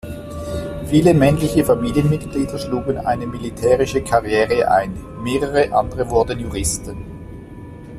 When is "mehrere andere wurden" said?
5.21-6.39